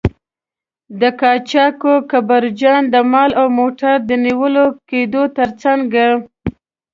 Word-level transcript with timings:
د 0.99 1.01
قاچاقبرجان 1.19 2.81
د 2.93 2.95
مال 3.11 3.31
او 3.41 3.47
موټر 3.59 3.95
د 4.09 4.11
نیول 4.25 4.55
کیدو 4.89 5.23
تر 5.37 5.49
څنګه. 5.61 6.05